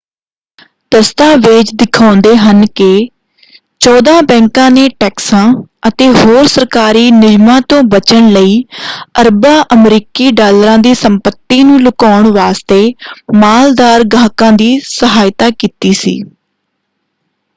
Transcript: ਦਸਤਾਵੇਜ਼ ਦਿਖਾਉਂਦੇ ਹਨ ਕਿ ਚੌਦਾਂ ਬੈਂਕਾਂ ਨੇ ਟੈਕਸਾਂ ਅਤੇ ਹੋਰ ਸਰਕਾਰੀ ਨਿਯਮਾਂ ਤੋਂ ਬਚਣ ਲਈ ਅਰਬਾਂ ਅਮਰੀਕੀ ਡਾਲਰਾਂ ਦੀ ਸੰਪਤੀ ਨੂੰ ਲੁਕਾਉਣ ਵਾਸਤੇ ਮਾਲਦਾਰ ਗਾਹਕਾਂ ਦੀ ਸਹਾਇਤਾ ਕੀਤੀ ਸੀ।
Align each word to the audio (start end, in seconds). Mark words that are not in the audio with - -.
ਦਸਤਾਵੇਜ਼ 0.91 1.71
ਦਿਖਾਉਂਦੇ 1.75 2.35
ਹਨ 2.37 2.65
ਕਿ 2.75 2.85
ਚੌਦਾਂ 3.81 4.21
ਬੈਂਕਾਂ 4.23 4.69
ਨੇ 4.71 4.87
ਟੈਕਸਾਂ 4.99 5.43
ਅਤੇ 5.87 6.07
ਹੋਰ 6.13 6.47
ਸਰਕਾਰੀ 6.47 7.09
ਨਿਯਮਾਂ 7.11 7.59
ਤੋਂ 7.69 7.81
ਬਚਣ 7.91 8.31
ਲਈ 8.31 8.61
ਅਰਬਾਂ 9.21 9.63
ਅਮਰੀਕੀ 9.73 10.31
ਡਾਲਰਾਂ 10.33 10.77
ਦੀ 10.79 10.93
ਸੰਪਤੀ 10.95 11.63
ਨੂੰ 11.63 11.79
ਲੁਕਾਉਣ 11.81 12.31
ਵਾਸਤੇ 12.33 12.83
ਮਾਲਦਾਰ 13.35 14.03
ਗਾਹਕਾਂ 14.13 14.51
ਦੀ 14.53 14.77
ਸਹਾਇਤਾ 14.87 15.49
ਕੀਤੀ 15.59 15.93
ਸੀ। 15.95 16.21